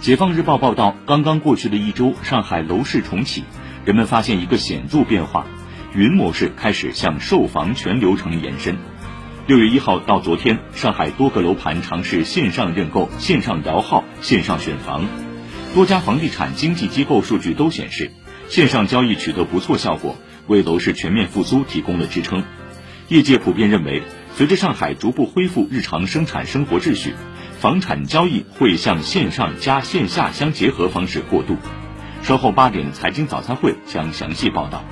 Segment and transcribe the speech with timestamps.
[0.00, 3.44] 解放日报报道，刚刚过去的一周，上海楼市重启，
[3.84, 5.44] 人们发现一个显著变化：
[5.94, 8.78] 云模式开始向售房全流程延伸。
[9.46, 15.04] 六月一号到昨天，上海多个楼盘尝试线上认购、线上摇号、线上选房。
[15.74, 18.10] 多家房地产经纪机构数据都显示，
[18.48, 22.42] 线上交易取得不错效果，为楼市全面复苏提供了支撑。
[23.08, 24.02] 业界普遍认为，
[24.34, 27.12] 随着上海逐步恢复日常生产生活秩序。
[27.60, 31.58] 房产交易会向线上加线下相结合方式过渡。
[32.22, 34.82] 稍后八点财经早餐会将详细报道。